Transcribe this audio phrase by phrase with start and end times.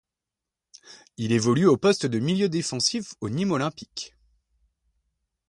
[1.17, 4.15] Il évolue au poste de milieu défensif au Nîmes Olympique.